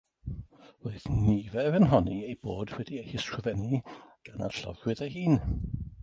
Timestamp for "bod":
2.47-2.73